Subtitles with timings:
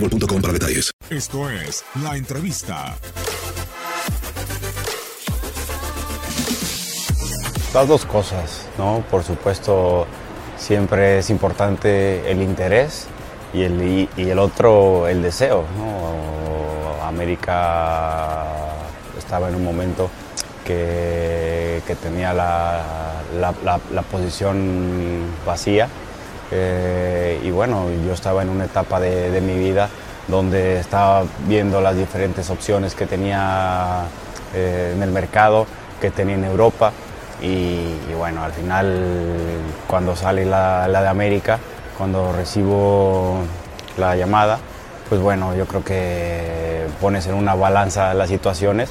[0.00, 0.90] boostmobile.com para detalles.
[1.10, 2.96] Esto es La Entrevista.
[7.74, 9.04] Las dos cosas, ¿no?
[9.10, 10.06] Por supuesto,
[10.58, 13.06] siempre es importante el interés
[13.54, 17.04] y el, y, y el otro, el deseo, ¿no?
[17.06, 18.46] América
[19.18, 20.10] estaba en un momento
[20.64, 22.82] que, que tenía la,
[23.40, 25.88] la- la- la posición vacía
[26.50, 29.88] eh, y bueno, yo estaba en una etapa de, mi vida
[30.28, 34.02] donde estaba viendo las diferentes opciones que tenía
[34.54, 35.66] eh, en el mercado,
[36.00, 36.92] que tenía en Europa.
[37.42, 38.98] Y, bueno, al final
[39.86, 41.58] cuando sale la, de América,
[41.96, 43.38] cuando recibo
[43.96, 44.58] la llamada,
[45.08, 48.90] pues bueno, yo creo que pones en una balanza las situaciones.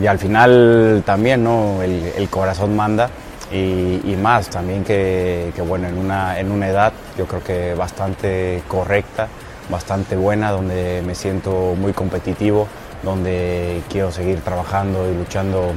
[0.00, 1.82] Y al final también, ¿no?
[1.82, 3.10] El corazón manda
[3.52, 7.74] y, y más también que, que, bueno, en una, en una edad yo creo que
[7.74, 9.28] bastante correcta,
[9.68, 12.66] bastante buena, donde me siento muy competitivo,
[13.02, 15.72] donde quiero seguir trabajando y luchando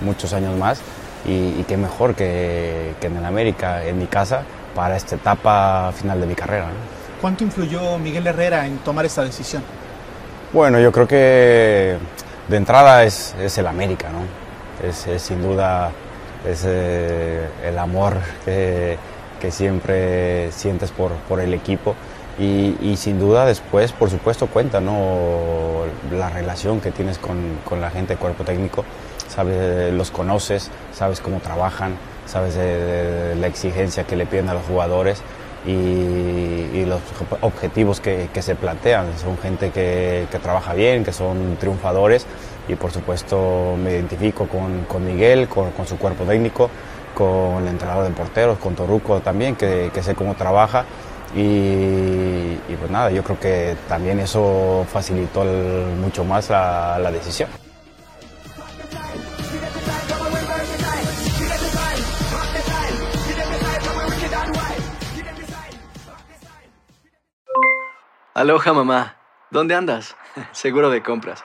[0.00, 0.80] muchos años más
[1.26, 4.42] y, y qué mejor que, que en el América, en mi casa,
[4.74, 6.66] para esta etapa final de mi carrera.
[6.66, 6.98] ¿no?
[7.20, 9.62] ¿Cuánto influyó Miguel Herrera en tomar esta decisión?
[10.52, 11.98] Bueno, yo creo que
[12.48, 14.88] de entrada es, es el América, ¿no?
[14.88, 15.90] Es, es sin duda
[16.46, 18.98] es, eh, el amor que,
[19.50, 21.94] siempre sientes por, por el equipo
[22.38, 25.84] y, sin duda después, por supuesto, cuenta, ¿no?
[26.12, 28.84] La relación que tienes con, con la gente, cuerpo técnico,
[29.28, 34.54] sabes, los conoces, sabes cómo trabajan, sabes de, de la exigencia que le piden a
[34.54, 35.22] los jugadores
[35.66, 37.00] y, y los
[37.40, 39.06] objetivos que, que, se plantean.
[39.18, 42.24] Son gente que, que, trabaja bien, que son triunfadores
[42.68, 46.70] y por supuesto me identifico con, con Miguel, con, su cuerpo técnico,
[47.14, 50.84] con el entrenador de porteros, con Toruco también, que, que sé cómo trabaja.
[51.34, 57.48] Y, y, pues nada, yo creo que también eso facilitó mucho más la, la decisión.
[68.34, 69.16] Aloha mamá,
[69.50, 70.16] ¿dónde andas?
[70.52, 71.44] Seguro de compras.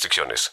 [0.01, 0.51] restricciones.